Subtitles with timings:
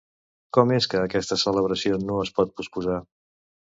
[0.57, 3.03] Com és que aquesta celebració no es pot posposar?